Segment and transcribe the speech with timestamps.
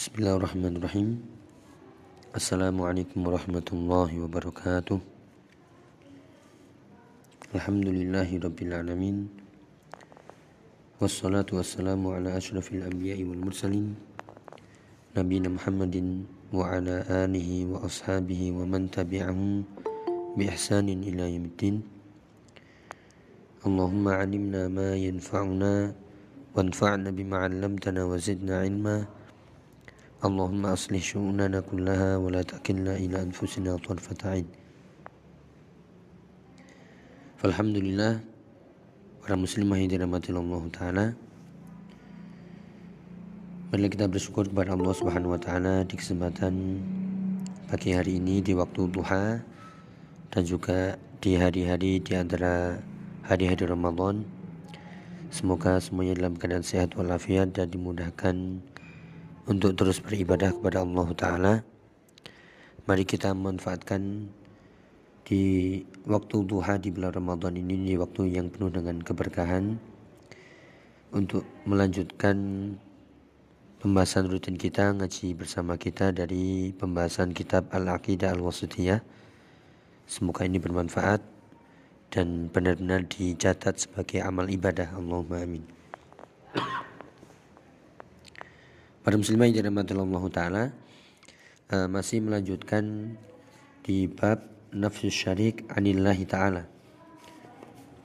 [0.00, 1.08] بسم الله الرحمن الرحيم
[2.32, 4.96] السلام عليكم ورحمة الله وبركاته
[7.52, 9.16] الحمد لله رب العالمين
[11.04, 13.86] والصلاة والسلام على أشرف الأنبياء والمرسلين
[15.20, 15.96] نبينا محمد
[16.48, 16.96] وعلى
[17.28, 19.68] آله وأصحابه ومن تبعهم
[20.40, 21.76] بإحسان إلى يوم الدين
[23.68, 25.92] اللهم علمنا ما ينفعنا
[26.56, 29.19] وانفعنا بما علمتنا وزدنا علما
[30.25, 34.47] اللهم أصلح شؤوننا كلها ولا تكلنا إلى أنفسنا طرفة عين
[37.45, 38.25] Alhamdulillah
[39.21, 41.05] para muslimah yang dirahmati Allah Ta'ala
[43.69, 46.81] Mari kita bersyukur kepada Allah Subhanahu Wa Ta'ala di kesempatan
[47.69, 49.45] pagi hari ini di waktu duha
[50.33, 52.81] dan juga di hari-hari di antara
[53.29, 54.25] hari-hari Ramadan
[55.29, 58.57] Semoga semuanya dalam keadaan sehat walafiat dan dimudahkan
[59.50, 61.54] untuk terus beribadah kepada Allah Ta'ala
[62.90, 64.26] Mari kita manfaatkan
[65.22, 65.78] di
[66.10, 69.78] waktu duha di bulan Ramadan ini di waktu yang penuh dengan keberkahan
[71.14, 72.34] untuk melanjutkan
[73.78, 79.06] pembahasan rutin kita ngaji bersama kita dari pembahasan kitab Al-Aqidah Al-Wasitiyah.
[80.10, 81.22] Semoga ini bermanfaat
[82.10, 84.98] dan benar-benar dicatat sebagai amal ibadah.
[84.98, 85.62] Allahumma amin
[89.10, 89.90] Para muslimah yang dirahmati
[90.30, 90.70] Ta'ala
[91.74, 93.18] uh, Masih melanjutkan
[93.82, 94.38] Di bab
[94.70, 96.70] Nafsu syarik anillahi ta'ala.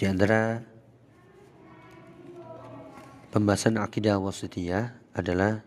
[0.01, 0.65] Di antara
[3.29, 5.61] Pembahasan akidah wasitiyah adalah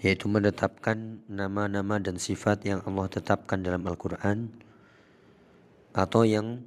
[0.00, 4.48] Yaitu menetapkan nama-nama dan sifat yang Allah tetapkan dalam Al-Quran
[5.92, 6.64] Atau yang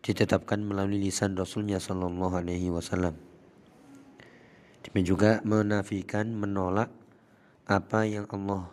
[0.00, 3.29] ditetapkan melalui lisan Rasulnya Sallallahu Alaihi Wasallam
[4.90, 6.90] Demikian juga menafikan, menolak
[7.70, 8.66] apa yang Allah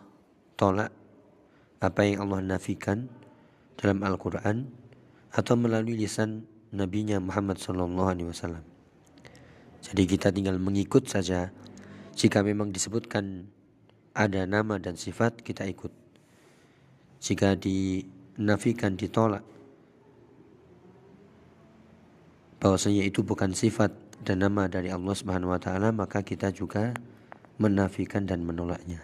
[0.58, 0.90] tolak,
[1.78, 3.06] apa yang Allah nafikan
[3.78, 4.66] dalam Al-Quran
[5.30, 6.42] atau melalui lisan
[6.74, 7.62] Nabi-Nya Muhammad
[8.26, 8.66] Wasallam.
[9.78, 11.54] Jadi kita tinggal mengikut saja.
[12.18, 13.46] Jika memang disebutkan
[14.10, 15.94] ada nama dan sifat, kita ikut.
[17.22, 19.46] Jika dinafikan, ditolak,
[22.58, 26.94] bahwasanya itu bukan sifat dan nama dari Allah Subhanahu wa taala maka kita juga
[27.58, 29.02] menafikan dan menolaknya.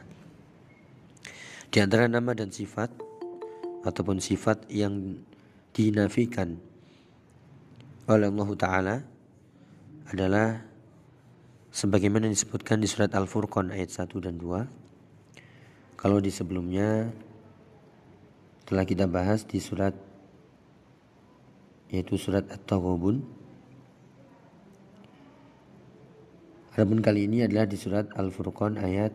[1.74, 2.90] Di antara nama dan sifat
[3.82, 5.18] ataupun sifat yang
[5.74, 6.58] dinafikan
[8.06, 8.96] oleh Allah taala
[10.06, 10.62] adalah
[11.74, 15.98] sebagaimana disebutkan di surat Al-Furqan ayat 1 dan 2.
[15.98, 17.10] Kalau di sebelumnya
[18.64, 19.92] telah kita bahas di surat
[21.90, 23.43] yaitu surat At-Taghabun
[26.74, 29.14] Adapun kali ini adalah di surat Al-Furqan ayat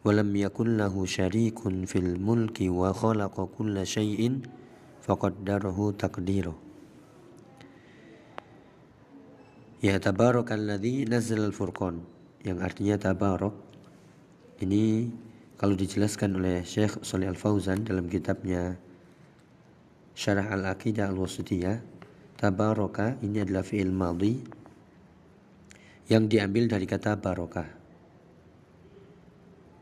[0.07, 4.21] ولم يكن له شريك في الملك وخلق كل شيء
[5.03, 6.57] فقدره تقديره
[9.83, 12.07] Ya tabarakalladzi nazzal al-furqan
[12.47, 13.51] yang artinya tabarak
[14.63, 15.11] ini
[15.59, 18.79] kalau dijelaskan oleh Syekh Shalih Al-Fauzan dalam kitabnya
[20.15, 21.83] Syarah Al-Aqidah Al-Wasitiyah
[22.39, 24.39] tabaraka ini adalah fi'il madhi
[26.07, 27.76] yang diambil dari kata barokah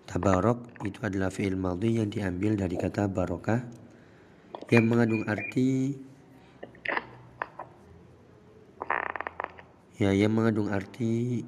[0.05, 3.65] Tabarok itu adalah fi'il madhi yang diambil dari kata barokah
[4.69, 5.97] yang mengandung arti
[10.01, 11.41] ya yang mengandung arti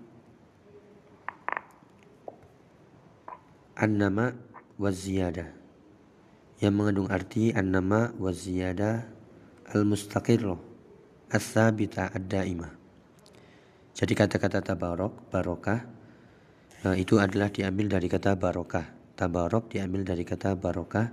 [3.77, 4.33] an-nama
[4.81, 5.53] wa ziyada.
[6.57, 9.05] Yang mengandung arti an-nama wa ziyada
[9.69, 10.57] al-mustaqirro
[11.29, 12.73] as-sabita ad-daimah.
[13.93, 15.96] Jadi kata-kata tabarok barokah
[16.85, 18.85] itu adalah diambil dari kata barokah.
[19.17, 21.09] Tabarok diambil dari kata barokah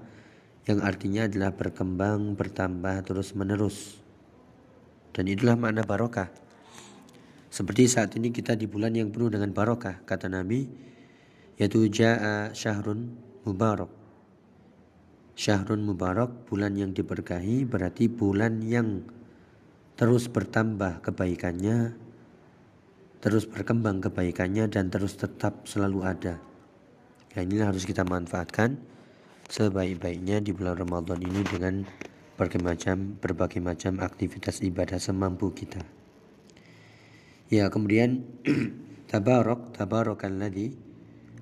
[0.65, 4.01] yang artinya adalah berkembang, bertambah terus menerus.
[5.15, 6.27] dan itulah makna barokah.
[7.55, 10.67] Seperti saat ini kita di bulan yang penuh dengan barokah, kata Nabi,
[11.55, 13.15] yaitu ja'a syahrun
[13.47, 13.95] mubarak.
[15.39, 19.07] Syahrun mubarak, bulan yang diberkahi berarti bulan yang
[19.95, 21.95] terus bertambah kebaikannya,
[23.25, 26.37] terus berkembang kebaikannya dan terus tetap selalu ada.
[27.33, 28.77] Ya inilah harus kita manfaatkan
[29.49, 31.89] sebaik-baiknya di bulan Ramadan ini dengan
[32.37, 35.81] berbagai macam berbagai macam aktivitas ibadah semampu kita.
[37.49, 38.29] Ya, kemudian
[39.11, 40.77] tabarok tabarakalladzi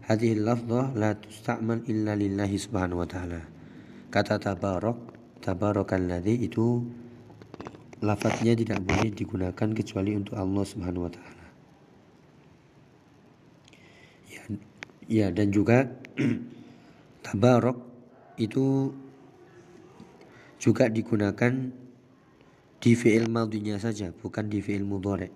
[0.07, 3.43] hadhihi lafzah la tusta'mal illa lillahi subhanahu wa ta'ala.
[4.07, 4.99] Kata tabarok
[5.43, 6.87] tabarakalladzi itu
[8.07, 11.42] lafadznya tidak boleh digunakan kecuali untuk Allah subhanahu wa ta'ala.
[15.11, 15.91] Ya dan juga
[17.27, 17.79] tabarok
[18.39, 18.95] itu
[20.63, 21.53] juga digunakan
[22.83, 25.31] di fi'il madinya saja, bukan di fi'il mudhari.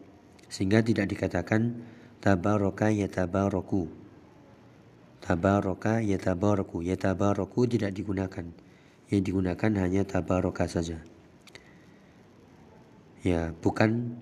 [0.46, 1.82] Sehingga tidak dikatakan
[2.22, 3.90] tabaraka yatabaraku.
[5.22, 6.87] Tabaraka yatabaraku.
[6.87, 8.46] Yatabaraku tidak digunakan.
[9.10, 11.02] Yang digunakan hanya tabaraka saja.
[13.26, 14.14] Ya, bukan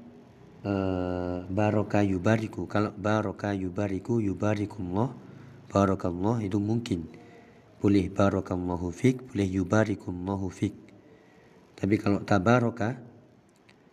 [0.65, 2.65] uh, yubariku.
[2.67, 5.13] Kalau baraka yubariku yubarikumullah.
[5.69, 7.11] Barakallah itu mungkin.
[7.83, 10.75] Boleh barakallahu fik boleh yubarikumullahu fik.
[11.75, 12.97] Tapi kalau tabaraka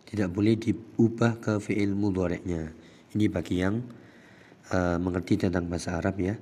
[0.06, 2.72] tidak boleh diubah ke fi'il mudhari'nya.
[3.12, 3.82] Ini bagi yang
[4.72, 6.38] uh, mengerti tentang bahasa Arab ya.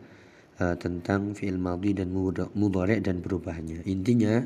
[0.61, 3.89] Uh, tentang fi'il madhi dan mudhari' dan perubahannya.
[3.89, 4.45] Intinya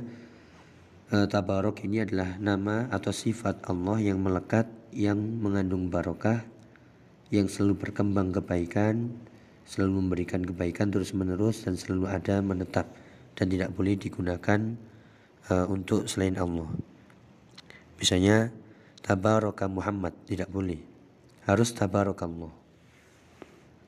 [1.10, 6.46] uh, tabarok ini adalah nama atau sifat Allah yang melekat yang mengandung barokah
[7.34, 9.10] yang selalu berkembang kebaikan
[9.64, 12.86] selalu memberikan kebaikan terus menerus dan selalu ada menetap
[13.34, 14.60] dan tidak boleh digunakan
[15.50, 16.68] uh, untuk selain Allah.
[17.98, 18.52] Misalnya
[19.00, 20.78] tabaraka Muhammad tidak boleh.
[21.44, 22.52] Harus tabarakallah.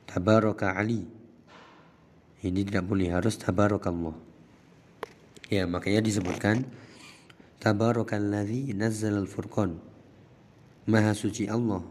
[0.09, 1.05] Tabaraka Ali.
[2.45, 4.13] Ini tidak boleh, harus tabarakallah.
[5.49, 6.69] Ya, makanya disebutkan
[7.65, 9.96] tabarakalladzi nazzal al-furqan.
[10.87, 11.83] Maha suci Allah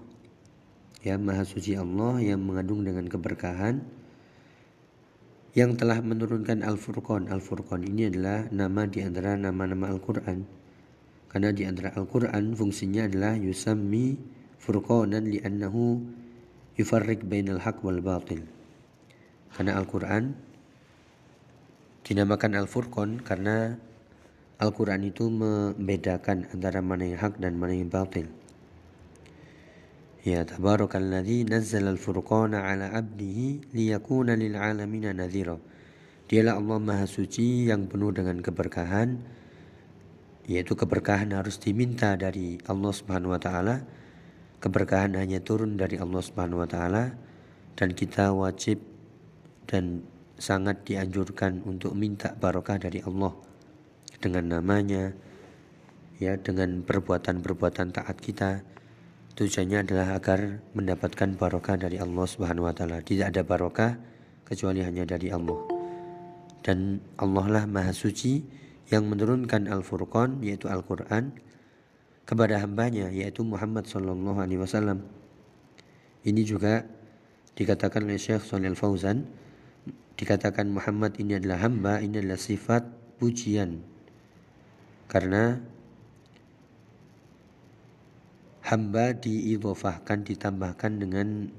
[1.06, 3.86] ya maha suci Allah yang mengandung dengan keberkahan
[5.54, 7.30] yang telah menurunkan Al-Furqan.
[7.30, 10.44] Al-Furqan ini adalah nama di antara nama-nama Al-Quran.
[11.32, 14.16] Karena di antara Al-Quran fungsinya adalah yusammi
[14.60, 16.00] furqanan li'annahu
[16.76, 18.44] yufarrik bainal haq wal batil.
[19.56, 20.36] Karena Al-Quran
[22.04, 23.76] dinamakan Al-Furqan karena
[24.60, 28.28] Al-Quran itu membedakan antara mana yang hak dan mana yang batil.
[30.26, 35.62] Ya tabarakalladzi nazzala al-furqana ala abdihi liyakuna lil alamin nadhira.
[36.26, 39.22] Dialah Allah Maha Suci yang penuh dengan keberkahan
[40.50, 43.86] yaitu keberkahan harus diminta dari Allah Subhanahu wa taala.
[44.66, 47.14] Keberkahan hanya turun dari Allah Subhanahu wa taala
[47.78, 48.82] dan kita wajib
[49.70, 50.10] dan
[50.42, 53.38] sangat dianjurkan untuk minta barokah dari Allah
[54.18, 55.14] dengan namanya
[56.18, 58.66] ya dengan perbuatan-perbuatan taat kita
[59.36, 63.04] Tujuannya adalah agar mendapatkan barokah dari Allah Subhanahu wa taala.
[63.04, 64.00] Tidak ada barokah
[64.48, 65.60] kecuali hanya dari Allah.
[66.64, 68.40] Dan Allah lah Maha Suci
[68.88, 71.36] yang menurunkan Al-Furqan yaitu Al-Qur'an
[72.24, 75.04] kepada hambanya yaitu Muhammad sallallahu alaihi wasallam.
[76.24, 76.88] Ini juga
[77.60, 79.28] dikatakan oleh Syekh Shalal Fauzan
[80.16, 82.88] dikatakan Muhammad ini adalah hamba, ini adalah sifat
[83.20, 83.84] pujian.
[85.12, 85.60] Karena
[88.66, 91.54] hamba diidofahkan ditambahkan dengan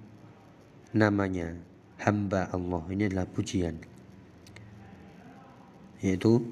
[0.91, 1.55] namanya.
[2.03, 2.83] Hamba Allah.
[2.93, 3.79] Ini adalah pujian.
[6.03, 6.45] Yaitu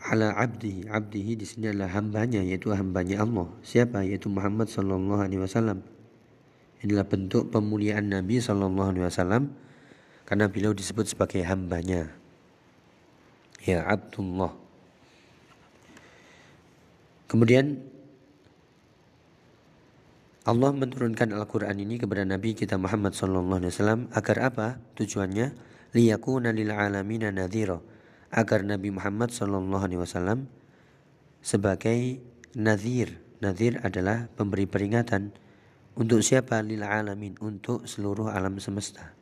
[0.00, 3.50] ala abdi abdihi di sini adalah hambanya yaitu hambanya Allah.
[3.60, 4.06] Siapa?
[4.06, 5.84] Yaitu Muhammad sallallahu alaihi wasallam.
[6.80, 9.52] Inilah bentuk pemuliaan Nabi sallallahu alaihi wasallam
[10.24, 12.08] karena beliau disebut sebagai hambanya.
[13.62, 14.56] Ya Abdullah.
[17.28, 17.91] Kemudian
[20.42, 24.82] Allah menurunkan Al-Quran ini kepada Nabi kita Muhammad SAW agar apa?
[24.98, 25.54] Tujuannya
[25.94, 27.78] liyakuna lil alamina nadhira
[28.34, 30.50] agar Nabi Muhammad SAW
[31.38, 32.18] sebagai
[32.58, 33.22] nadhir.
[33.38, 35.30] Nadhir adalah pemberi peringatan
[35.94, 39.14] untuk siapa lil alamin untuk seluruh alam semesta.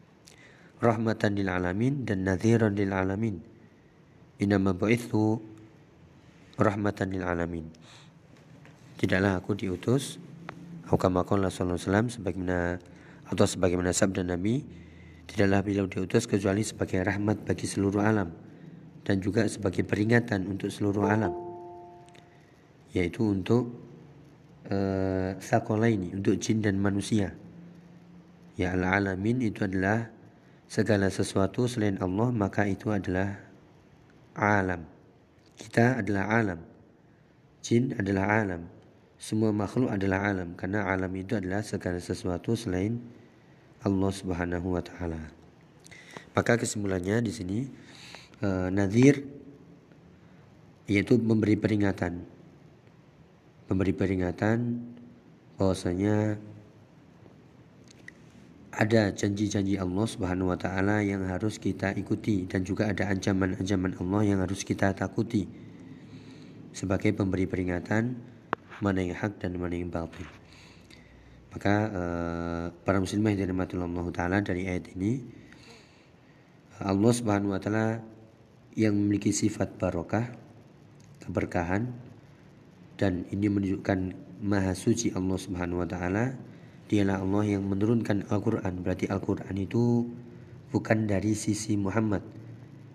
[0.81, 3.45] Rahmatan lil alamin dan nadhiran lil alamin.
[4.41, 5.37] Inama bu'ithu
[6.57, 7.69] rahmatan lil alamin.
[8.97, 10.30] Tidaklah aku diutus
[10.91, 12.59] Hukamakullah sallallahu alaihi wasallam sebagaimana
[13.31, 14.67] atau sebagaimana sabda Nabi
[15.31, 18.35] tidaklah beliau diutus kecuali sebagai rahmat bagi seluruh alam
[19.07, 21.31] dan juga sebagai peringatan untuk seluruh alam
[22.91, 23.71] yaitu untuk
[24.67, 27.39] uh, ini untuk jin dan manusia.
[28.59, 30.11] Ya al-alamin itu adalah
[30.67, 33.39] segala sesuatu selain Allah maka itu adalah
[34.35, 34.83] alam.
[35.55, 36.61] Kita adalah alam.
[37.63, 38.80] Jin adalah alam.
[39.21, 42.97] Semua makhluk adalah alam karena alam itu adalah segala sesuatu selain
[43.85, 45.21] Allah Subhanahu wa taala.
[46.33, 47.59] Maka kesimpulannya di sini
[48.73, 49.21] nazir
[50.89, 52.25] yaitu memberi peringatan.
[53.69, 54.89] Memberi peringatan
[55.61, 56.41] bahwasanya
[58.73, 64.23] ada janji-janji Allah Subhanahu wa taala yang harus kita ikuti dan juga ada ancaman-ancaman Allah
[64.25, 65.45] yang harus kita takuti
[66.73, 68.17] sebagai pemberi peringatan
[68.81, 70.25] mana yang hak dan mana yang batil.
[71.53, 75.21] Maka uh, para muslimah yang Allah taala dari ayat ini
[76.81, 78.01] Allah Subhanahu wa taala
[78.73, 80.33] yang memiliki sifat barokah,
[81.21, 81.93] keberkahan
[82.97, 86.41] dan ini menunjukkan maha suci Allah Subhanahu wa taala
[86.89, 88.81] dialah Allah yang menurunkan Al-Qur'an.
[88.81, 90.09] Berarti Al-Qur'an itu
[90.73, 92.25] bukan dari sisi Muhammad,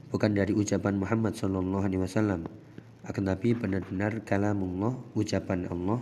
[0.09, 2.49] bukan dari ucapan Muhammad sallallahu alaihi wasallam
[3.05, 6.01] akan tapi benar-benar kalamullah ucapan Allah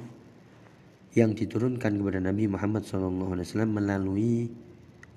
[1.13, 4.49] yang diturunkan kepada Nabi Muhammad SAW melalui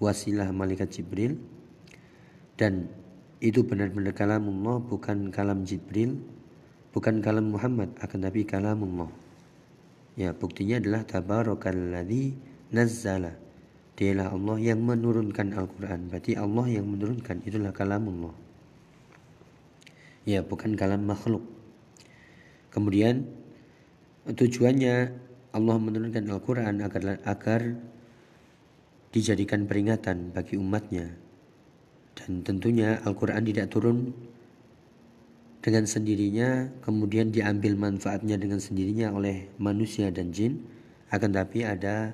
[0.02, 1.38] wasilah malaikat Jibril.
[2.58, 2.90] Dan
[3.38, 6.18] itu benar-benar kalamullah bukan kalam Jibril
[6.90, 7.94] bukan kalam Muhammad.
[8.02, 9.08] Akan tapi kalamullah.
[10.18, 12.34] Ya buktinya adalah tabarakalladzi
[12.74, 13.38] nazzala.
[13.96, 16.12] Dialah Allah yang menurunkan Al-Quran.
[16.12, 17.40] Berarti Allah yang menurunkan.
[17.46, 18.34] Itulah kalamullah.
[20.28, 21.55] Ya bukan kalam makhluk
[22.76, 23.24] Kemudian
[24.28, 24.96] tujuannya
[25.56, 27.60] Allah menurunkan Al-Quran agar, agar
[29.16, 31.08] dijadikan peringatan bagi umatnya.
[32.12, 34.12] Dan tentunya Al-Quran tidak turun
[35.64, 40.60] dengan sendirinya, kemudian diambil manfaatnya dengan sendirinya oleh manusia dan jin,
[41.08, 42.12] akan tapi ada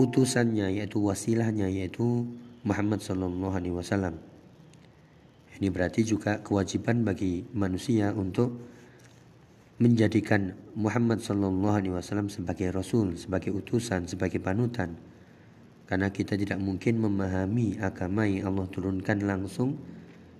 [0.00, 2.24] utusannya yaitu wasilahnya yaitu
[2.64, 4.16] Muhammad Wasallam.
[5.60, 8.73] Ini berarti juga kewajiban bagi manusia untuk
[9.82, 14.94] menjadikan Muhammad Sallallahu Alaihi Wasallam sebagai Rasul, sebagai utusan, sebagai panutan.
[15.84, 19.76] Karena kita tidak mungkin memahami agama yang Allah turunkan langsung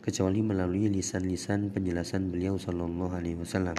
[0.01, 3.77] kecuali melalui lisan-lisan penjelasan beliau Sallallahu Alaihi Wasallam.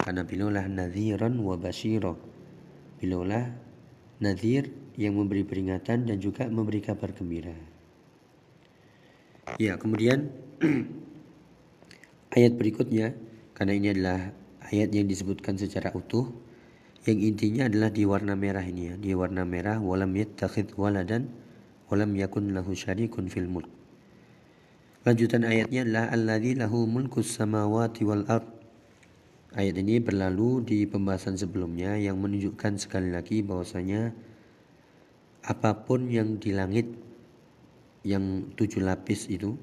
[0.00, 2.16] Karena beliaulah nadhiran wa basyira.
[2.98, 3.44] Beliaulah
[4.24, 7.54] nadhir yang memberi peringatan dan juga memberi kabar gembira.
[9.60, 10.32] Ya, kemudian
[12.36, 13.14] ayat berikutnya
[13.54, 14.37] karena ini adalah
[14.68, 16.28] ayat yang disebutkan secara utuh
[17.08, 18.94] yang intinya adalah di warna merah ini ya.
[19.00, 21.30] Di warna merah walam yattakhid waladan
[21.88, 23.70] walam yakun lahu syarikun fil mulk.
[25.08, 28.44] Lanjutan ayatnya adalah alladzi lahu mulkus samawati wal ard.
[29.56, 34.12] Ayat ini berlalu di pembahasan sebelumnya yang menunjukkan sekali lagi bahwasanya
[35.48, 36.92] apa pun yang di langit
[38.04, 39.56] yang tujuh lapis itu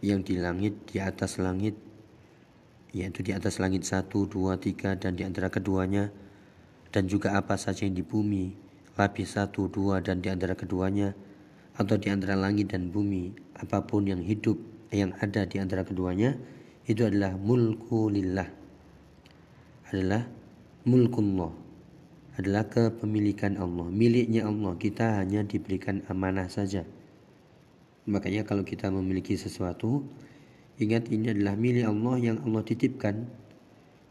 [0.00, 1.76] yang di langit di atas langit
[2.92, 6.12] yaitu di atas langit satu, dua, tiga, dan di antara keduanya,
[6.92, 8.52] dan juga apa saja yang di bumi,
[9.00, 11.16] lapis satu, dua, dan di antara keduanya,
[11.80, 14.60] atau di antara langit dan bumi, apa pun yang hidup
[14.92, 16.36] yang ada di antara keduanya,
[16.84, 18.52] itu adalah mulku lillah,
[19.88, 20.28] adalah
[20.84, 21.52] mulkullah,
[22.36, 26.84] adalah kepemilikan Allah, miliknya Allah, kita hanya diberikan amanah saja.
[28.04, 30.04] Makanya kalau kita memiliki sesuatu,
[30.82, 33.30] Ingat ini adalah milik Allah yang Allah titipkan,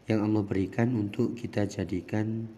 [0.08, 2.48] yang Allah berikan untuk kita jadikan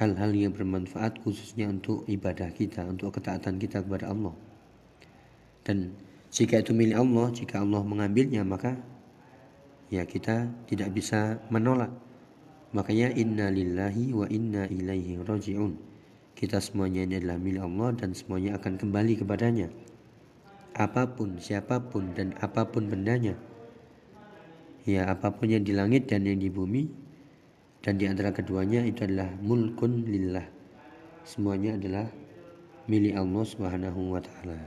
[0.00, 4.32] hal-hal yang bermanfaat khususnya untuk ibadah kita, untuk ketaatan kita kepada Allah.
[5.60, 5.92] Dan
[6.32, 8.80] jika itu milik Allah, jika Allah mengambilnya maka
[9.92, 11.92] ya kita tidak bisa menolak.
[12.72, 15.76] Makanya inna lillahi wa inna ilaihi raji'un.
[16.32, 19.68] Kita semuanya ini adalah milik Allah dan semuanya akan kembali kepadanya
[20.72, 23.36] apa pun, siapa pun dan apa pun bendanya.
[24.82, 26.90] Ya, apa pun yang di langit dan yang di bumi
[27.82, 30.46] dan di antara keduanya itu adalah mulkun lillah.
[31.22, 32.06] Semuanya adalah
[32.90, 34.58] milik Allah Subhanahu wa taala.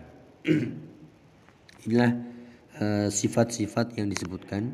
[1.85, 2.11] Inilah
[2.79, 4.71] eh, sifat-sifat uh, yang disebutkan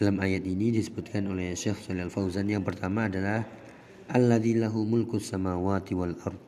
[0.00, 3.44] dalam ayat ini disebutkan oleh Syekh Shalal Fauzan yang pertama adalah
[4.08, 6.40] alladzi lahu mulku samawati wal ard.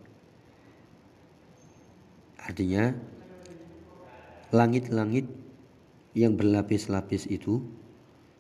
[2.42, 2.97] Artinya
[4.52, 5.26] langit-langit
[6.12, 7.64] yang berlapis-lapis itu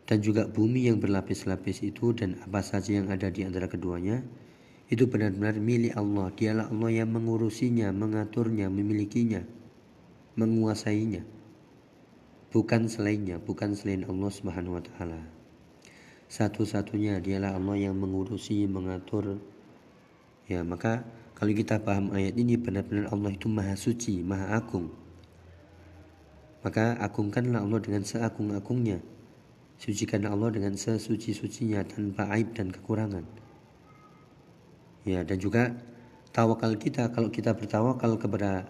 [0.04, 4.20] dan juga bumi yang berlapis-lapis itu dan apa saja yang ada di antara keduanya
[4.92, 6.28] itu benar-benar milik Allah.
[6.36, 9.40] Dialah Allah yang mengurusinya, mengaturnya, memilikinya,
[10.36, 11.24] menguasainya.
[12.52, 15.20] Bukan selainnya, bukan selain Allah Subhanahu wa taala.
[16.32, 19.36] satu-satunya dialah Allah yang mengurusi mengatur
[20.48, 21.04] ya maka
[21.36, 24.88] kalau kita paham ayat ini benar-benar Allah itu maha suci maha agung
[26.62, 29.02] maka agungkanlah Allah dengan seagung-agungnya
[29.78, 33.26] sucikan Allah dengan sesuci-sucinya tanpa aib dan kekurangan
[35.02, 35.74] ya dan juga
[36.32, 38.66] tawakal kita kalau kita bertawakal kepada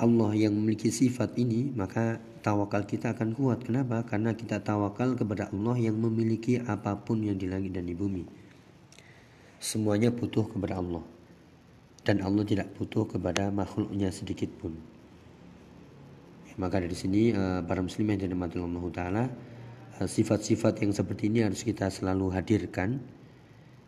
[0.00, 3.68] Allah yang memiliki sifat ini, maka tawakal kita akan kuat.
[3.68, 4.00] Kenapa?
[4.08, 8.24] Karena kita tawakal kepada Allah yang memiliki apa pun yang di langit dan di bumi.
[9.60, 11.04] Semuanya butuh kepada Allah.
[12.00, 14.72] Dan Allah tidak butuh kepada makhluknya sedikit pun.
[16.60, 19.24] Maka dari sini eh, para muslim yang dirahmati Allah Ta'ala,
[19.96, 23.00] eh, sifat-sifat yang seperti ini harus kita selalu hadirkan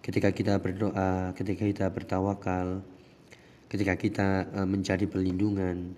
[0.01, 2.81] ketika kita berdoa, ketika kita bertawakal,
[3.69, 5.93] ketika kita eh, mencari perlindungan,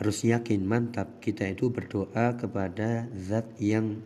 [0.00, 4.00] harus yakin mantap kita itu berdoa kepada zat yang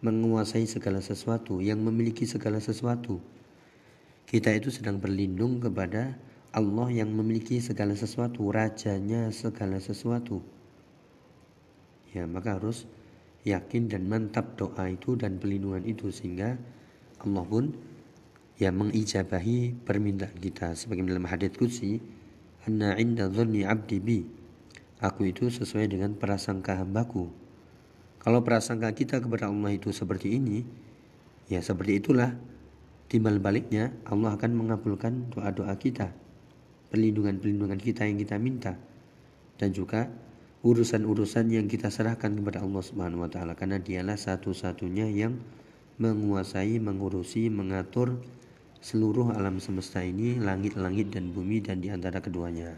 [0.00, 3.20] menguasai segala sesuatu, yang memiliki segala sesuatu.
[4.24, 6.16] Kita itu sedang berlindung kepada
[6.56, 10.61] Allah yang memiliki segala sesuatu, rajanya segala sesuatu.
[12.12, 12.84] Ya, maka harus
[13.42, 16.60] yakin dan mantap doa itu dan perlindungan itu sehingga
[17.18, 17.72] Allah pun
[18.60, 20.76] ya mengijabahi permintaan kita.
[20.76, 21.98] Sebagaimana dalam hadits qudsi
[22.68, 24.20] anna inda dhanni 'abdi bi.
[25.02, 27.26] Aku itu sesuai dengan prasangka hambaku.
[28.22, 30.62] Kalau prasangka kita kepada Allah itu seperti ini,
[31.50, 32.38] ya seperti itulah
[33.10, 36.14] timbal baliknya Allah akan mengabulkan doa-doa kita,
[36.94, 38.78] perlindungan-perlindungan kita yang kita minta,
[39.58, 40.06] dan juga
[40.62, 45.42] urusan-urusan yang kita serahkan kepada Allah Subhanahu wa taala karena dialah satu-satunya yang
[45.98, 48.22] menguasai, mengurusi, mengatur
[48.82, 52.74] seluruh alam semesta ini, langit-langit dan bumi dan di antara keduanya.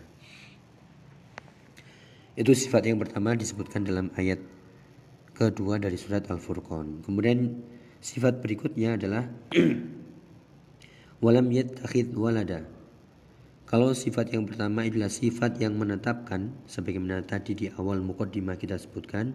[2.35, 4.43] Itu sifat yang pertama disebutkan dalam ayat
[5.37, 7.07] kedua dari surat Al-Furqan.
[7.07, 7.63] Kemudian
[8.03, 9.29] sifat berikutnya adalah
[11.25, 12.74] walam yattakhid walada.
[13.75, 19.35] Kalau sifat yang pertama adalah sifat yang menetapkan sebagaimana tadi di awal mukaddimah kita sebutkan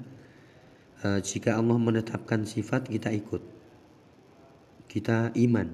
[1.03, 3.43] eh, jika Allah menetapkan sifat kita ikut.
[4.87, 5.67] Kita iman.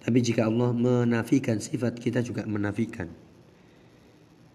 [0.00, 3.12] Tapi jika Allah menafikan sifat kita juga menafikan.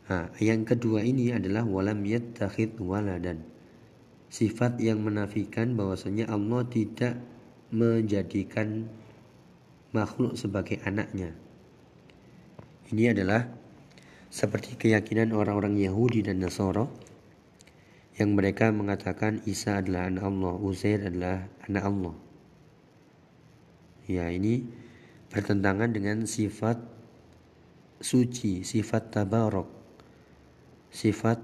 [0.09, 3.45] Nah, yang kedua ini adalah walam yattakhid waladan.
[4.33, 7.21] Sifat yang menafikan bahwasanya Allah tidak
[7.69, 8.89] menjadikan
[9.93, 11.42] makhluk sebagai anaknya.
[12.91, 13.47] Ini adalah
[14.33, 16.89] seperti keyakinan orang-orang Yahudi dan Nasoro
[18.17, 22.15] yang mereka mengatakan Isa adalah anak Allah, Uzair adalah anak Allah.
[24.09, 24.67] Ya, ini
[25.31, 26.81] bertentangan dengan sifat
[28.03, 29.83] suci, sifat tabarok
[30.93, 31.41] sifat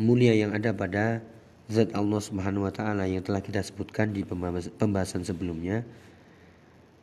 [0.00, 1.20] mulia yang ada pada
[1.68, 4.24] zat Allah Subhanahu wa taala yang telah kita sebutkan di
[4.80, 5.84] pembahasan sebelumnya.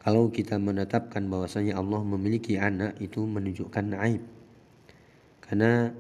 [0.08, 4.24] Kalau kita menetapkan bahwasanya Allah memiliki anak itu menunjukkan aib.
[5.44, 5.92] Karena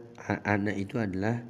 [0.47, 1.43] anak itu adalah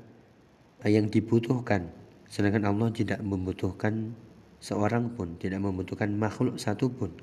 [0.82, 1.94] yang dibutuhkan.
[2.26, 4.18] Sedangkan Allah tidak membutuhkan
[4.58, 7.14] seorang pun, tidak membutuhkan makhluk satu pun.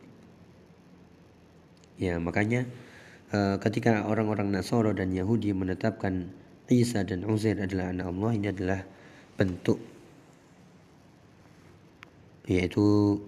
[1.98, 2.70] Ya, makanya
[3.34, 6.30] eh, ketika orang-orang Nasoro dan Yahudi menetapkan
[6.70, 8.86] Isa dan Uzair adalah anak Allah ini adalah
[9.34, 9.82] bentuk
[12.46, 13.18] yaitu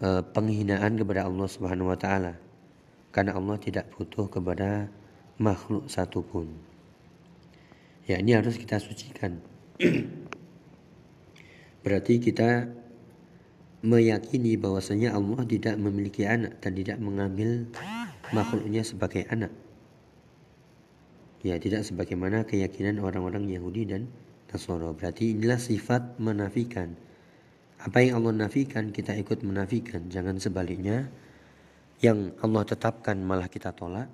[0.00, 2.40] uh, penghinaan kepada Allah Subhanahu wa taala
[3.12, 4.92] karena Allah tidak butuh kepada
[5.40, 6.52] makhluk satupun.
[8.04, 9.40] Ya ini harus kita sucikan.
[11.84, 12.66] Berarti kita
[13.86, 17.70] meyakini bahwasanya Allah tidak memiliki anak dan tidak mengambil
[18.34, 19.54] makhluknya sebagai anak.
[21.46, 24.10] Ya, tidak sebagaimana keyakinan orang-orang Yahudi dan
[24.50, 24.90] Nasara.
[24.96, 26.96] Berarti inilah sifat menafikan.
[27.86, 30.10] Apa yang Allah nafikan kita ikut menafikan.
[30.10, 31.06] Jangan sebaliknya
[32.02, 34.10] yang Allah tetapkan malah kita tolak.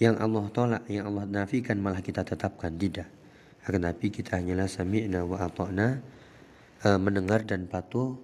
[0.00, 2.80] Yang Allah tolak, yang Allah nafikan malah kita tetapkan.
[2.80, 3.08] Tidak.
[3.68, 6.00] Akan tapi kita hanyalah sami'na wa ata'na
[6.80, 8.16] e, mendengar dan patuh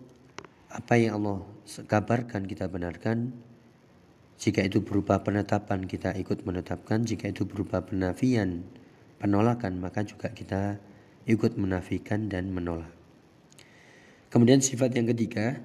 [0.72, 1.44] apa yang Allah
[1.84, 3.36] kabarkan kita benarkan
[4.40, 8.64] jika itu berupa penetapan kita ikut menetapkan, jika itu berupa penafian,
[9.20, 10.80] penolakan maka juga kita
[11.28, 12.93] ikut menafikan dan menolak.
[14.34, 15.62] Kemudian sifat yang ketiga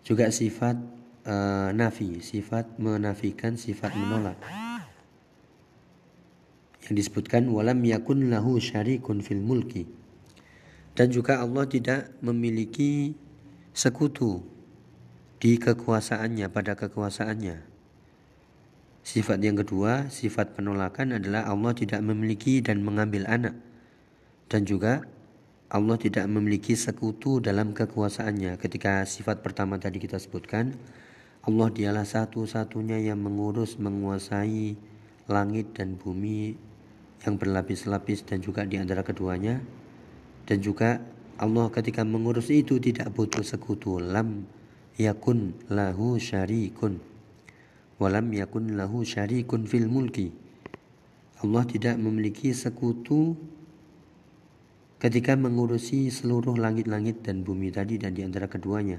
[0.00, 0.80] juga sifat
[1.28, 4.40] uh, nafi, sifat menafikan, sifat menolak.
[6.88, 9.84] Yang disebutkan walam yakun lahu syarikun fil mulki.
[10.96, 13.12] Dan juga Allah tidak memiliki
[13.76, 14.40] sekutu
[15.36, 17.60] di kekuasaannya pada kekuasaannya.
[19.04, 23.52] Sifat yang kedua, sifat penolakan adalah Allah tidak memiliki dan mengambil anak.
[24.48, 25.04] Dan juga
[25.68, 28.56] Allah tidak memiliki sekutu dalam kekuasaannya.
[28.56, 30.72] Ketika sifat pertama tadi kita sebutkan,
[31.44, 34.80] Allah dialah satu-satunya yang mengurus, menguasai
[35.28, 36.56] langit dan bumi
[37.20, 39.60] yang berlapis-lapis dan juga di antara keduanya.
[40.48, 41.04] Dan juga
[41.36, 44.00] Allah ketika mengurus itu tidak butuh sekutu.
[44.00, 44.48] Lam
[44.96, 46.96] yakun lahu syarikun.
[48.00, 50.32] Walam yakun lahu syarikun fil mulki.
[51.44, 53.36] Allah tidak memiliki sekutu
[54.98, 58.98] ketika mengurusi seluruh langit-langit dan bumi tadi dan di antara keduanya.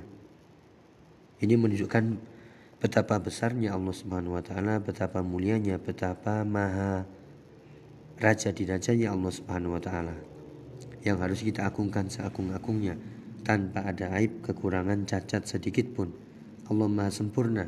[1.39, 2.03] Ini menunjukkan
[2.79, 7.03] betapa besarnya Allah Subhanahu wa taala, betapa mulianya, betapa maha
[8.19, 10.15] raja di rajanya Allah Subhanahu wa taala.
[11.03, 12.99] Yang harus kita agungkan seagung-agungnya
[13.43, 16.11] tanpa ada aib, kekurangan, cacat sedikit pun.
[16.67, 17.65] Allah Maha sempurna.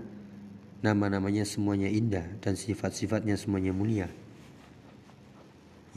[0.82, 4.08] Nama-namanya semuanya indah dan sifat-sifatnya semuanya mulia.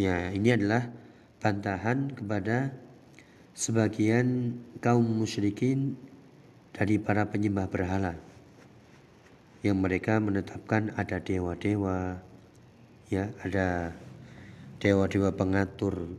[0.00, 0.88] Ya, ini adalah
[1.44, 2.72] bantahan kepada
[3.52, 6.00] sebagian kaum musyrikin
[6.72, 8.16] dari para penyembah berhala
[9.60, 12.24] yang mereka menetapkan ada dewa-dewa
[13.12, 13.92] ya ada
[14.80, 16.16] dewa-dewa pengatur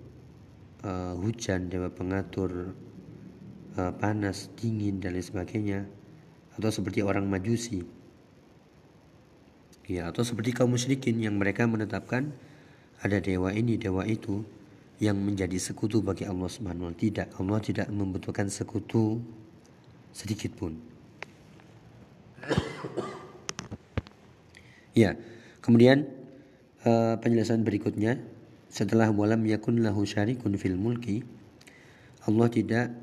[0.85, 2.77] uh, hujan dewa pengatur
[3.81, 5.79] uh, panas dingin dan lain sebagainya
[6.53, 7.81] atau seperti orang majusi.
[9.85, 12.33] Ya atau seperti kaum musyrikin yang mereka menetapkan
[13.01, 14.41] ada dewa ini dewa itu
[15.03, 19.19] yang menjadi sekutu bagi Allah Subhanahu wa tidak Allah tidak membutuhkan sekutu
[20.15, 20.73] sedikit pun.
[24.95, 25.19] Ya
[25.59, 26.07] kemudian
[26.87, 28.15] uh, penjelasan berikutnya.
[28.71, 31.23] Setelah walam yakun lahu syarikun fil mulki
[32.23, 32.95] Allah tidak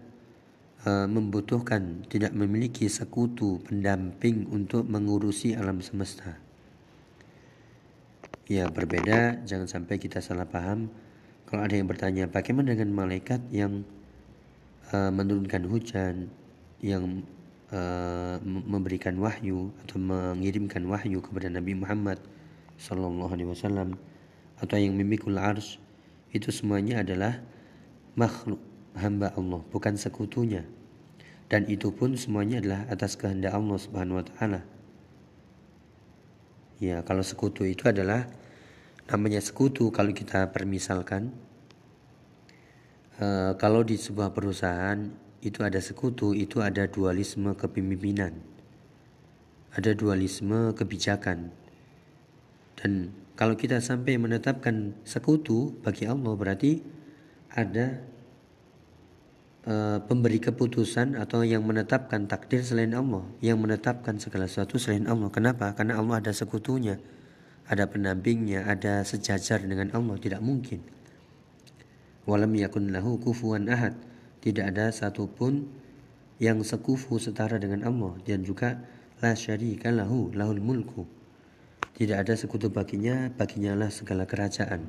[0.88, 6.40] uh, membutuhkan tidak memiliki sekutu pendamping untuk mengurusi alam semesta.
[8.50, 10.90] Ya berbeda jangan sampai kita salah paham
[11.53, 13.85] kalau ada yang bertanya, bagaimana dengan malaikat yang
[14.88, 16.33] uh, menurunkan hujan,
[16.81, 17.21] yang
[17.69, 22.25] uh, memberikan wahyu atau mengirimkan wahyu kepada Nabi Muhammad
[22.81, 24.01] Sallallahu Alaihi Wasallam
[24.65, 25.77] atau yang memikul ars
[26.33, 27.45] itu semuanya adalah
[28.17, 28.65] makhluk
[28.97, 30.65] hamba Allah bukan sekutunya
[31.53, 34.61] dan itu pun semuanya adalah atas kehendak Allah Subhanahu wa taala.
[36.81, 38.25] Ya, kalau sekutu itu adalah
[39.12, 41.37] namanya sekutu kalau kita permisalkan.
[43.20, 45.12] E, kalau di sebuah perusahaan
[45.44, 48.40] itu ada sekutu itu ada dualisme kepemimpinan.
[49.77, 51.53] Ada dualisme kebijakan.
[52.81, 56.81] Dan kalau kita sampai menetapkan sekutu bagi Allah berarti
[57.53, 58.01] ada
[59.68, 65.29] e, pemberi keputusan atau yang menetapkan takdir selain Allah yang menetapkan segala sesuatu selain Allah.
[65.29, 65.77] Kenapa?
[65.77, 66.96] Karena Allah ada sekutunya
[67.70, 70.83] ada pendampingnya, ada sejajar dengan Allah, tidak mungkin.
[72.22, 73.98] Walam yakun lahu kufuwan ahad.
[74.42, 75.70] Tidak ada satupun
[76.42, 78.83] yang sekufu setara dengan Allah dan juga
[79.22, 81.07] la syarika lahu lahul mulku.
[81.94, 84.83] Tidak ada sekutu baginya, baginya lah segala kerajaan.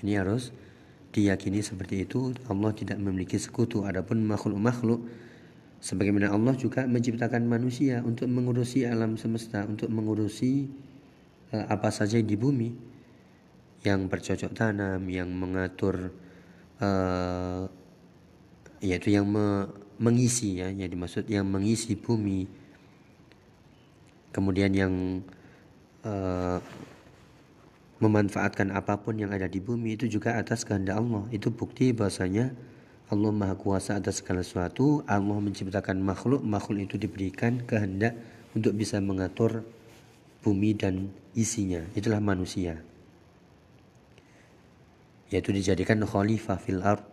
[0.00, 0.54] Ini harus
[1.12, 2.32] diyakini seperti itu.
[2.48, 3.84] Allah tidak memiliki sekutu.
[3.84, 5.04] Adapun makhluk-makhluk
[5.84, 10.70] sebagaimana Allah juga menciptakan manusia untuk mengurusi alam semesta, untuk mengurusi
[11.52, 12.70] apa saja di bumi
[13.86, 16.12] yang bercocok tanam, yang mengatur
[16.82, 17.64] uh,
[18.82, 19.66] yaitu yang me,
[19.98, 22.46] mengisi ya, yang dimaksud yang mengisi bumi.
[24.28, 24.94] Kemudian yang
[26.04, 26.60] uh,
[27.98, 31.26] memanfaatkan apa pun yang ada di bumi itu juga atas kehendak Allah.
[31.34, 32.54] Itu bukti bahasanya
[33.08, 35.02] Allah Maha Kuasa atas segala sesuatu.
[35.08, 38.14] Allah menciptakan makhluk, makhluk itu diberikan kehendak
[38.54, 39.66] untuk bisa mengatur
[40.42, 41.82] bumi dan isinya.
[41.94, 42.80] Itulah manusia.
[45.28, 47.04] Yaitu dijadikan khalifah fil ard.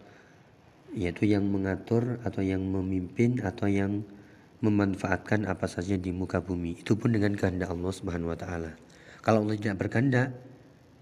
[0.96, 4.08] Yaitu yang mengatur atau yang memimpin atau yang
[4.64, 6.80] memanfaatkan apa saja di muka bumi.
[6.80, 8.72] Itu pun dengan kehendak Allah Subhanahu wa taala.
[9.20, 10.32] Kalau Allah tidak berkehendak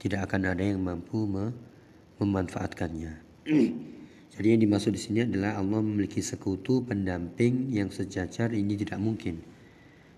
[0.01, 1.53] tidak akan ada yang mampu me
[2.19, 3.13] memanfaatkannya.
[4.33, 9.52] Jadi yang dimaksud di sini adalah Allah memiliki sekutu pendamping yang sejajar ini tidak mungkin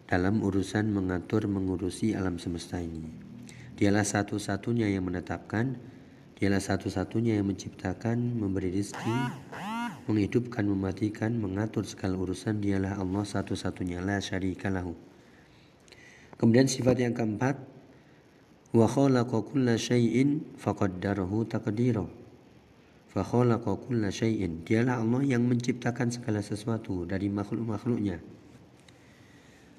[0.05, 3.09] dalam urusan mengatur mengurusi alam semesta ini.
[3.73, 5.81] Dialah satu-satunya yang menetapkan,
[6.37, 9.17] dialah satu-satunya yang menciptakan, memberi rezeki,
[10.05, 14.93] menghidupkan, mematikan, mengatur segala urusan, dialah Allah satu-satunya la syarika lahu.
[16.37, 17.57] Kemudian sifat yang keempat,
[18.77, 22.05] wa khalaqa kulla syai'in faqaddarahu taqdira.
[23.09, 24.61] Fa khalaqa kulla syai'in.
[24.61, 28.35] Dialah Allah yang menciptakan segala sesuatu dari makhluk-makhluknya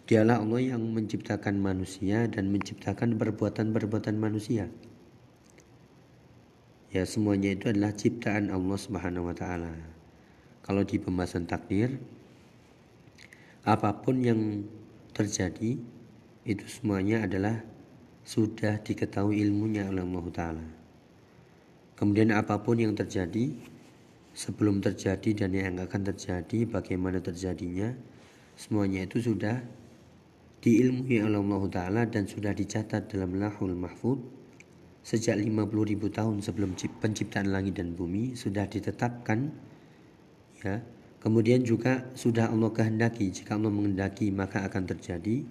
[0.07, 4.71] Dialah Allah yang menciptakan manusia dan menciptakan perbuatan-perbuatan manusia.
[6.95, 9.75] Ya semuanya itu adalah ciptaan Allah Subhanahu wa taala.
[10.63, 11.99] Kalau di pembahasan takdir
[13.67, 14.63] apa pun yang
[15.11, 15.75] terjadi
[16.47, 17.67] itu semuanya adalah
[18.23, 20.67] sudah diketahui ilmunya oleh Allah taala.
[21.99, 23.59] Kemudian apa pun yang terjadi
[24.39, 27.91] sebelum terjadi dan yang akan terjadi bagaimana terjadinya
[28.55, 29.67] semuanya itu sudah
[30.67, 34.19] diilmui oleh Allah taala dan sudah dicatat dalam Lahul Mahfud
[35.07, 39.55] sejak 50 ribu tahun sebelum penciptaan langit dan bumi sudah ditetapkan
[40.67, 40.83] ya.
[41.23, 45.47] Kemudian juga sudah Allah kehendaki jika Allah menghendaki maka akan terjadi.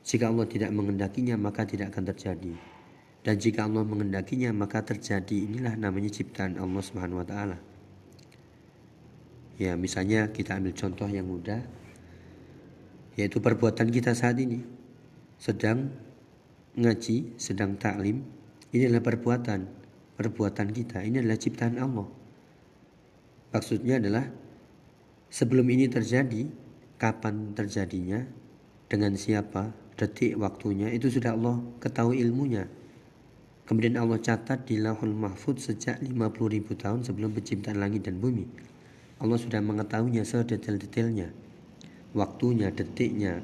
[0.00, 2.52] Jika Allah tidak menghendakinya maka tidak akan terjadi.
[3.20, 5.48] Dan jika Allah menghendakinya maka terjadi.
[5.48, 7.56] Inilah namanya ciptaan Allah Subhanahu wa taala.
[9.56, 11.79] Ya misalnya kita ambil contoh yang mudah
[13.20, 14.64] yaitu perbuatan kita saat ini
[15.36, 15.92] sedang
[16.74, 19.60] ngaji sedang taklim ini adalah perbuatan,
[20.14, 21.02] perbuatan kita.
[21.02, 22.06] Ini adalah ciptaan Allah.
[23.50, 24.30] Maksudnya adalah
[25.26, 26.46] sebelum ini terjadi,
[26.94, 28.22] kapan terjadinya,
[28.86, 32.70] dengan siapa, detik waktunya, itu sudah Allah ketahui ilmunya.
[33.66, 36.14] Kemudian Allah catat di lahul mahfud sejak 50
[36.46, 38.46] ribu tahun sebelum penciptaan langit dan bumi.
[39.18, 41.30] Allah sudah mengetahuinya sedetail-detailnya.
[42.10, 43.38] Waktunya, detiknya,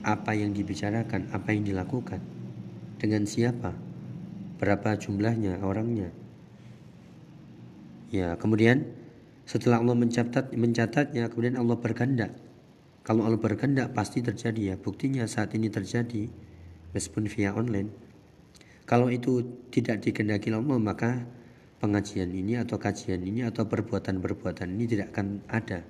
[0.00, 2.20] apa yang dibicarakan, apa yang dilakukan.
[2.98, 3.76] Dengan siapa,
[4.58, 6.10] berapa jumlahnya orangnya.
[8.08, 8.88] Ya, kemudian
[9.44, 12.32] setelah Allah mencatat mencatatnya, kemudian Allah berkehendak.
[13.04, 14.76] Kalau Allah berkehendak pasti terjadi ya.
[14.76, 16.28] Buktinya saat ini terjadi
[16.92, 17.88] meskipun via online.
[18.84, 21.24] Kalau itu tidak dikehendaki Allah maka
[21.80, 25.84] pengajian ini atau kajian ini atau perbuatan-perbuatan ini tidak akan ada.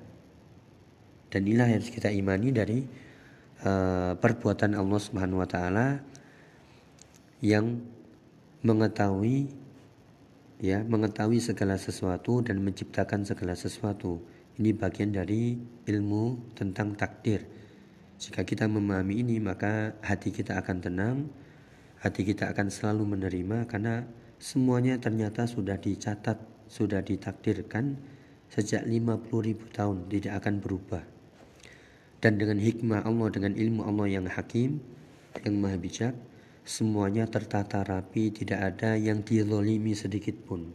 [1.28, 2.84] Dan inilah yang kita imani dari
[3.64, 6.00] uh, perbuatan Allah Subhanahu wa taala
[7.44, 7.80] yang
[8.64, 9.52] mengetahui
[10.58, 14.18] ya mengetahui segala sesuatu dan menciptakan segala sesuatu.
[14.58, 15.54] Ini bagian dari
[15.86, 17.46] ilmu tentang takdir.
[18.18, 21.16] Jika kita memahami ini maka hati kita akan tenang
[21.98, 24.06] hati kita akan selalu menerima karena
[24.38, 26.38] semuanya ternyata sudah dicatat
[26.70, 27.98] sudah ditakdirkan
[28.48, 31.02] sejak 50 ribu tahun tidak akan berubah
[32.18, 34.83] dan dengan hikmah Allah dengan ilmu Allah yang hakim
[35.44, 36.14] yang maha bijak
[36.68, 40.68] semuanya tertata rapi, tidak ada yang dilolimi sedikit pun.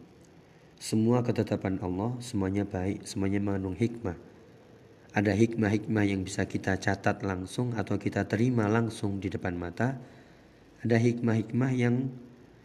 [0.82, 4.18] Semua ketetapan Allah, semuanya baik, semuanya mengandung hikmah.
[5.14, 10.02] Ada hikmah-hikmah yang bisa kita catat langsung atau kita terima langsung di depan mata.
[10.82, 12.10] Ada hikmah-hikmah yang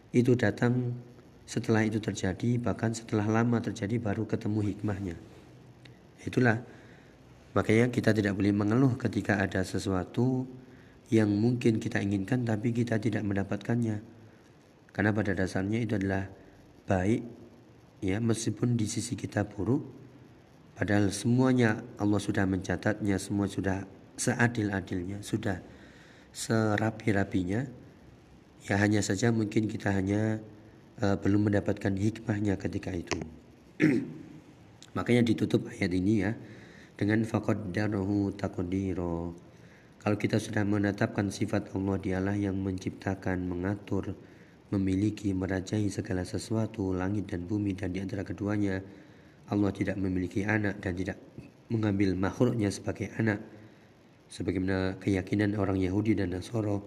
[0.09, 0.97] itu datang
[1.45, 5.15] setelah itu terjadi, bahkan setelah lama terjadi baru ketemu hikmahnya.
[6.25, 6.65] Itulah
[7.59, 10.47] makanya kita tidak boleh mengeluh ketika ada sesuatu
[11.11, 13.99] yang mungkin kita inginkan tapi kita tidak mendapatkannya.
[14.95, 16.31] Karena pada dasarnya itu adalah
[16.87, 17.27] baik
[17.99, 19.83] ya meskipun di sisi kita buruk
[20.79, 23.83] padahal semuanya Allah sudah mencatatnya, semua sudah
[24.15, 25.59] seadil-adilnya, sudah
[26.31, 27.67] serapi-rapinya.
[28.71, 30.39] Ya hanya saja mungkin kita hanya
[31.03, 33.19] uh, belum mendapatkan hikmahnya ketika itu.
[34.97, 36.31] Makanya ditutup ayat ini ya
[36.99, 39.31] dengan faqaddarahu taqdira
[39.99, 44.15] kalau kita sudah menetapkan sifat Allah dialah yang menciptakan, mengatur,
[44.71, 48.79] memiliki, merajai segala sesuatu, langit dan bumi dan di antara keduanya,
[49.51, 51.19] Allah tidak memiliki anak dan tidak
[51.67, 53.43] mengambil makhluknya sebagai anak.
[54.31, 56.79] Sebagaimana keyakinan orang Yahudi dan Nasoro.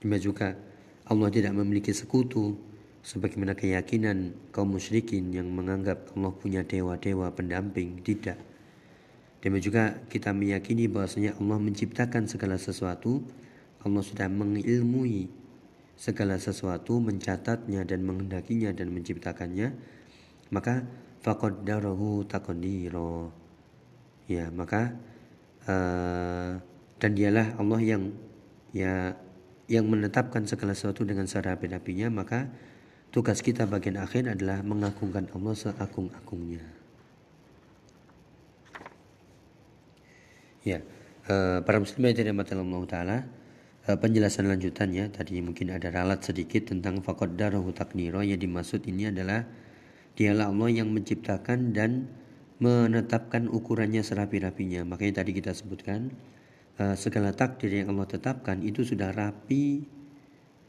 [0.00, 0.56] Demikian juga
[1.04, 2.56] Allah tidak memiliki sekutu
[3.04, 8.40] sebagaimana keyakinan kaum musyrikin yang menganggap Allah punya dewa-dewa pendamping tidak
[9.42, 13.26] Demikian juga kita meyakini bahwasanya Allah menciptakan segala sesuatu,
[13.82, 15.26] Allah sudah mengilmui
[15.98, 19.74] segala sesuatu, mencatatnya dan menghendakinya dan menciptakannya,
[20.54, 20.86] maka
[21.26, 23.34] faqaddarahu taqdira.
[24.30, 24.94] Ya, maka
[25.66, 26.62] uh,
[27.02, 28.14] dan dialah Allah yang
[28.70, 29.18] ya
[29.66, 32.46] yang menetapkan segala sesuatu dengan serapi-rapinya, maka
[33.10, 36.81] tugas kita bagian akhir adalah mengagungkan Allah seagung-agungnya.
[40.62, 40.78] Ya,
[41.26, 43.18] uh, para muslimin yang dirahmati Allah taala,
[43.90, 49.42] uh, penjelasan lanjutannya tadi mungkin ada ralat sedikit tentang faqaddarahu takdira yang dimaksud ini adalah
[50.14, 52.06] dialah Allah yang menciptakan dan
[52.62, 54.86] menetapkan ukurannya serapi-rapinya.
[54.86, 56.14] Makanya tadi kita sebutkan
[56.78, 59.82] uh, segala takdir yang Allah tetapkan itu sudah rapi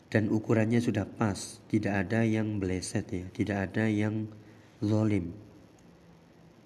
[0.09, 4.25] dan ukurannya sudah pas, tidak ada yang meleset ya, tidak ada yang
[4.81, 5.52] zolim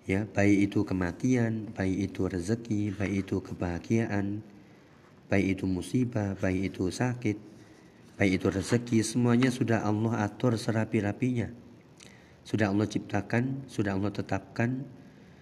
[0.07, 4.39] ya baik itu kematian baik itu rezeki baik itu kebahagiaan
[5.27, 7.37] baik itu musibah baik itu sakit
[8.15, 11.67] baik itu rezeki semuanya sudah Allah atur serapi-rapinya
[12.47, 14.87] sudah Allah ciptakan, sudah Allah tetapkan,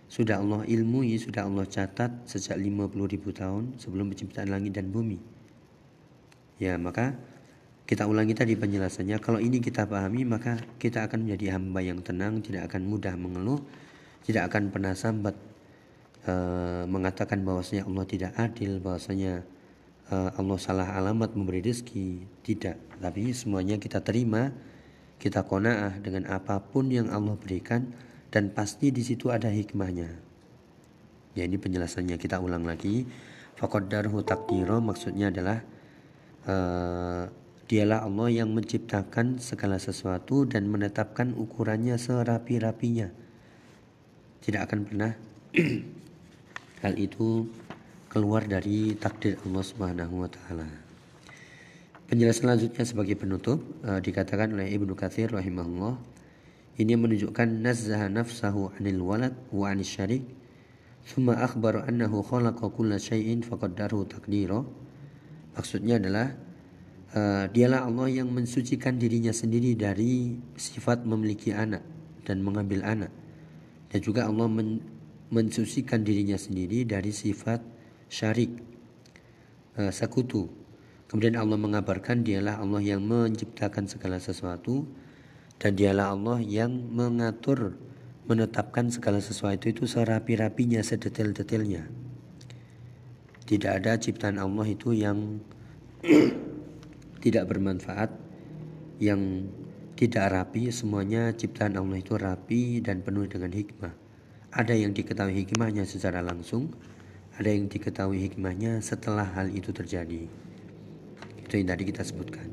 [0.09, 5.21] sudah Allah ilmui, sudah Allah catat sejak 50 ribu tahun sebelum penciptaan langit dan bumi.
[6.57, 7.13] Ya, maka
[7.85, 9.21] kita ulangi tadi penjelasannya.
[9.21, 13.61] Kalau ini kita pahami, maka kita akan menjadi hamba yang tenang, tidak akan mudah mengeluh,
[14.25, 15.37] tidak akan pernah sambat
[16.25, 19.45] uh, mengatakan bahwasanya Allah tidak adil, bahwasanya
[20.09, 22.25] uh, Allah salah alamat memberi rezeki.
[22.41, 24.49] Tidak, tapi semuanya kita terima,
[25.21, 27.93] kita kona'ah dengan apa pun yang Allah berikan
[28.33, 30.09] dan pasti di situ ada hikmahnya.
[31.37, 33.05] Ya ini penjelasannya kita ulang lagi.
[33.55, 35.63] Faqaddarhu takdiro maksudnya adalah
[36.47, 37.23] uh,
[37.65, 43.24] dialah Allah yang menciptakan segala sesuatu dan menetapkan ukurannya serapi-rapinya.
[44.45, 45.09] Tidak akan pernah
[46.85, 47.49] hal itu
[48.05, 50.69] keluar dari takdir Allah Subhanahu wa taala.
[52.05, 55.97] Penjelasan selanjutnya sebagai penutup uh, dikatakan oleh Ibnu Katsir rahimahullah
[56.77, 60.21] ini menunjukkan nazzaha nafsahu anil walad wa anis syarik
[61.09, 64.61] thumma akhbaru annahu khalaqa kulla syai'in faqaddarahu taqdira
[65.57, 66.37] maksudnya adalah
[67.17, 71.81] uh, dialah Allah yang mensucikan dirinya sendiri dari sifat memiliki anak
[72.21, 73.09] dan mengambil anak
[73.95, 74.83] dan juga Allah men
[75.31, 77.63] mensucikan dirinya sendiri dari sifat
[78.11, 78.51] syarik
[79.79, 80.51] uh, sekutu.
[81.07, 84.83] Kemudian Allah mengabarkan dialah Allah yang menciptakan segala sesuatu
[85.63, 87.79] dan dialah Allah yang mengatur
[88.27, 91.87] menetapkan segala sesuatu itu serapi-rapinya sedetail-detailnya.
[93.47, 95.39] Tidak ada ciptaan Allah itu yang
[97.23, 98.11] tidak bermanfaat,
[98.99, 99.47] yang
[99.95, 103.95] tidak rapi, semuanya ciptaan Allah itu rapi dan penuh dengan hikmah.
[104.51, 106.75] Ada yang diketahui hikmahnya secara langsung,
[107.39, 110.27] ada yang diketahui hikmahnya setelah hal itu terjadi.
[111.39, 112.47] Itu yang tadi kita sebutkan.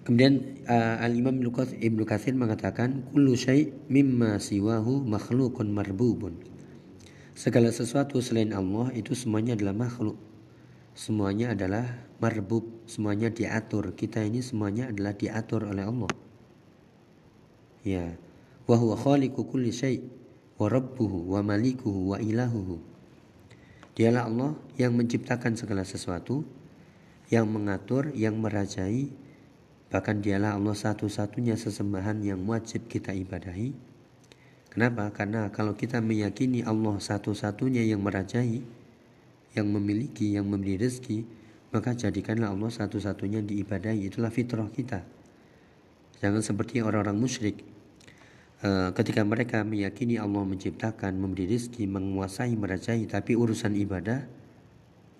[0.00, 6.40] Kemudian uh, Al-Imam Ibnu Katsir mengatakan kullu syai' mimma siwahu makhlukun marbubun.
[7.36, 10.16] Segala sesuatu selain Allah itu semuanya adalah makhluk.
[10.96, 11.84] Semuanya adalah
[12.24, 13.94] marbub, semuanya diatur.
[13.94, 16.10] Kita ini semuanya adalah diatur oleh Allah.
[17.86, 18.18] Ya.
[18.66, 20.02] Wa huwa khaliqu kulli syai'
[20.58, 22.82] wa wa malikuhu wa ilahuhu.
[23.94, 26.42] Dialah Allah yang menciptakan segala sesuatu,
[27.30, 29.08] yang mengatur, yang merajai,
[29.88, 33.72] bahkan dialah Allah satu-satunya sesembahan yang wajib kita ibadahi.
[34.70, 35.10] Kenapa?
[35.10, 38.62] Karena kalau kita meyakini Allah satu-satunya yang merajai,
[39.58, 41.39] yang memiliki, yang memberi rezeki,
[41.70, 44.10] maka jadikanlah Allah satu-satunya diibadahi.
[44.10, 45.02] Itulah fitrah kita.
[46.20, 47.64] Jangan seperti orang-orang musyrik
[48.60, 54.28] Eh, ketika mereka meyakini Allah menciptakan, memberi rezeki, menguasai, merajai, tapi urusan ibadah,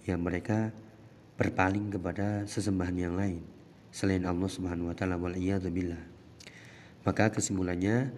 [0.04, 0.76] ya mereka
[1.40, 3.40] berpaling kepada sesembahan yang lain
[3.88, 5.32] selain Allah Subhanahu wa taala wal
[5.72, 6.04] billah.
[7.00, 8.12] Maka kesimpulannya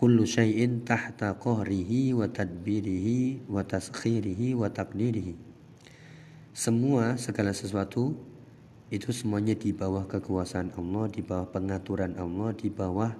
[0.00, 3.60] kullu syai'in tahta qahrihi wa tadbirihi wa.
[6.52, 8.16] Semua segala sesuatu
[8.92, 13.12] itu semuanya di bawah kekuasaan Allah, di bawah pengaturan Allah, di bawah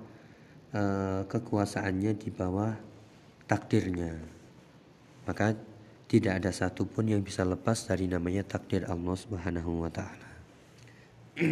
[0.72, 2.72] Eh, kekuasaannya di bawah
[3.44, 4.16] takdirnya.
[5.28, 5.52] Maka
[6.08, 10.30] tidak ada satupun yang bisa lepas dari namanya takdir Allah Subhanahu wa taala.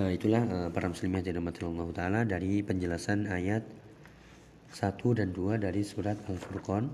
[0.00, 3.60] nah, itulah uh, para muslimin yang Allah taala dari penjelasan ayat
[4.72, 6.88] 1 dan 2 dari surat Al-Furqan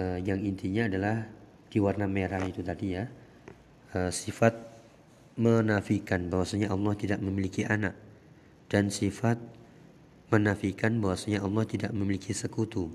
[0.00, 1.28] uh, yang intinya adalah
[1.72, 3.08] di warna merah itu tadi ya.
[3.96, 4.52] Uh, sifat
[5.40, 7.96] menafikan bahwasanya Allah tidak memiliki anak
[8.68, 9.40] dan sifat
[10.28, 12.92] menafikan bahwasanya Allah tidak memiliki sekutu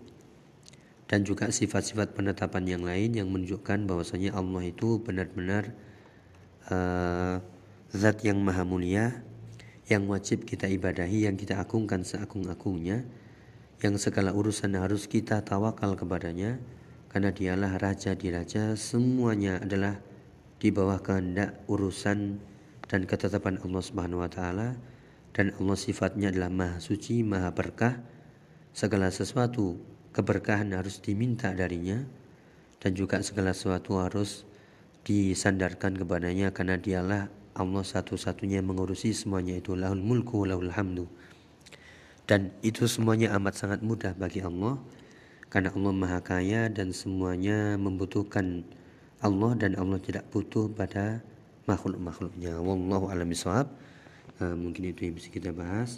[1.09, 5.73] dan juga sifat-sifat penetapan yang lain yang menunjukkan bahwasanya Allah itu benar-benar
[6.69, 7.39] uh,
[7.93, 9.23] zat yang maha mulia
[9.87, 13.07] yang wajib kita ibadahi yang kita agungkan seagung-agungnya
[13.79, 16.59] yang segala urusan harus kita tawakal kepadanya
[17.07, 19.97] karena dialah raja di raja semuanya adalah
[20.57, 22.41] di bawah kehendak urusan
[22.87, 24.75] dan ketetapan Allah Subhanahu wa taala
[25.37, 28.01] dan Allah sifatnya adalah maha suci, maha berkah.
[28.73, 29.77] Segala sesuatu
[30.13, 32.01] keberkahan harus diminta darinya
[32.81, 34.45] dan juga segala sesuatu harus
[35.05, 41.05] disandarkan kepadanya karena dialah Allah satu-satunya mengurusi semuanya itu lahul mulku lahul hamdu.
[42.27, 44.77] Dan itu semuanya amat sangat mudah bagi Allah
[45.57, 48.61] karena Allah maha kaya dan semuanya membutuhkan
[49.25, 51.25] Allah dan Allah tidak butuh pada
[51.65, 52.61] makhluk-makhluknya.
[52.61, 53.65] Wallahu a'lam bishawab.
[54.37, 55.97] Uh, mungkin itu yang bisa kita bahas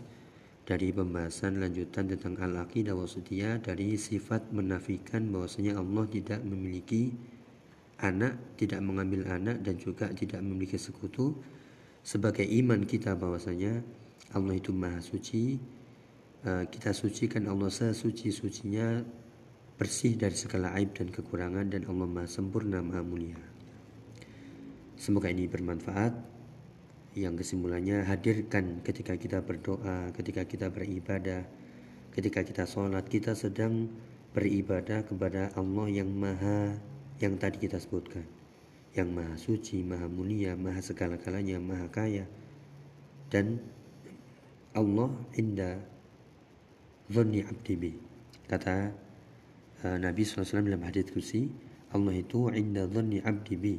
[0.63, 7.11] dari pembahasan lanjutan tentang al-aqidah wasitiyah dari sifat menafikan bahwasanya Allah tidak memiliki
[7.99, 11.35] anak, tidak mengambil anak dan juga tidak memiliki sekutu
[11.99, 13.83] sebagai iman kita bahwasanya
[14.31, 15.59] Allah itu maha suci,
[16.47, 19.18] uh, kita sucikan Allah sesuci-sucinya
[19.79, 23.39] bersih dari segala aib dan kekurangan dan Allah Maha sempurna Maha mulia.
[24.99, 26.11] Semoga ini bermanfaat.
[27.15, 31.47] Yang kesimpulannya hadirkan ketika kita berdoa, ketika kita beribadah,
[32.13, 33.89] ketika kita sholat, kita sedang
[34.29, 36.77] beribadah kepada Allah yang maha
[37.17, 38.23] yang tadi kita sebutkan
[38.93, 42.25] yang maha suci, maha mulia, maha segala-galanya, maha kaya
[43.29, 43.61] dan
[44.73, 45.81] Allah inda
[47.09, 47.97] dhanni abdi
[48.49, 48.93] kata
[49.83, 51.47] Nabi SAW dalam hadis kursi
[51.89, 53.75] Allah itu inda dhanni abdi bi.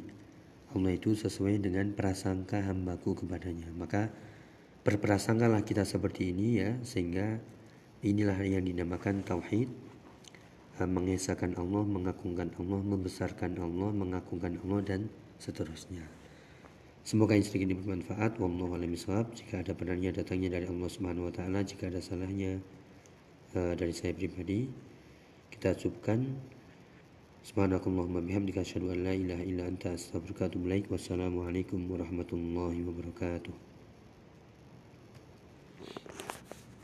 [0.75, 3.71] Allah itu sesuai dengan prasangka hambaku kepadanya.
[3.71, 4.11] Maka
[4.83, 7.39] berprasangkalah kita seperti ini ya sehingga
[8.03, 9.71] inilah yang dinamakan tauhid.
[10.81, 15.01] Mengesahkan Allah, mengagungkan Allah, membesarkan Allah, mengagungkan Allah dan
[15.37, 16.01] seterusnya.
[17.05, 18.41] Semoga ini sedikit bermanfaat.
[18.41, 18.97] Wallahu a'lam
[19.29, 22.57] Jika ada benarnya datangnya dari Allah Subhanahu wa taala, jika ada salahnya
[23.53, 24.65] uh, dari saya pribadi,
[25.61, 26.41] tasubkan
[27.41, 30.85] Subhanakallahumma bihamdika asyhadu an la ilaha illa anta astaghfiruka wa.
[30.93, 33.53] Wassalamualaikum warahmatullahi wabarakatuh.